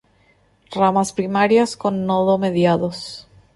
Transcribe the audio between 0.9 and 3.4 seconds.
primarias con nodo mediados.